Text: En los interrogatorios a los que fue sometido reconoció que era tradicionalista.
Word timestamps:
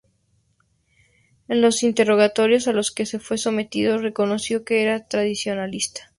En 1.47 1.61
los 1.61 1.83
interrogatorios 1.83 2.67
a 2.67 2.71
los 2.73 2.89
que 2.89 3.05
fue 3.05 3.37
sometido 3.37 3.99
reconoció 3.99 4.65
que 4.65 4.81
era 4.81 5.05
tradicionalista. 5.07 6.09